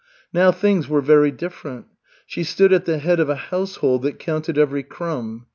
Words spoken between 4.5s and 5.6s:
every crumb.